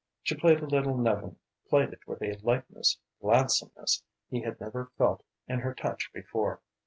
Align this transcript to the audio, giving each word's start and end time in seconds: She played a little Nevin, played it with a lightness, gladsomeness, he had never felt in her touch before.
She 0.23 0.33
played 0.33 0.61
a 0.61 0.65
little 0.65 0.97
Nevin, 0.97 1.37
played 1.69 1.93
it 1.93 2.07
with 2.07 2.23
a 2.23 2.35
lightness, 2.37 2.97
gladsomeness, 3.21 4.01
he 4.31 4.41
had 4.41 4.59
never 4.59 4.89
felt 4.97 5.21
in 5.47 5.59
her 5.59 5.75
touch 5.75 6.09
before. 6.11 6.59